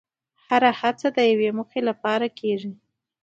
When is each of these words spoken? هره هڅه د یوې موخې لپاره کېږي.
هره 0.49 0.71
هڅه 0.79 1.07
د 1.15 1.17
یوې 1.31 1.49
موخې 1.57 1.81
لپاره 1.89 2.27
کېږي. 2.39 2.71